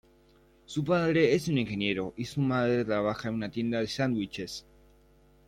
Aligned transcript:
Su 0.65 0.83
padre 0.83 1.35
es 1.35 1.47
un 1.47 1.59
Ingeniero, 1.59 2.15
y 2.17 2.25
su 2.25 2.41
madre 2.41 2.83
trabaja 2.83 3.29
en 3.29 3.35
una 3.35 3.51
tienda 3.51 3.81
de 3.81 3.85
sándwiches. 3.85 4.65